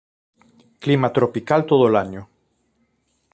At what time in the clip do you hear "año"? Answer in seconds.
1.95-2.27